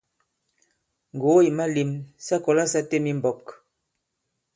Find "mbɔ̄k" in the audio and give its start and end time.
3.17-3.43